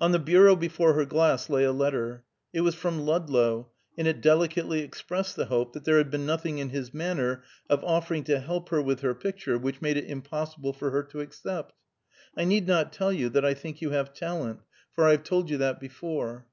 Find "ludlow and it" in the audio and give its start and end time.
3.06-4.20